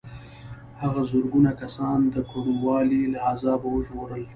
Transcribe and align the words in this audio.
هغه 0.81 1.01
زرګونه 1.11 1.51
کسان 1.61 1.99
د 2.13 2.15
کوڼوالي 2.29 3.01
له 3.13 3.19
عذابه 3.31 3.67
وژغورل. 3.71 4.23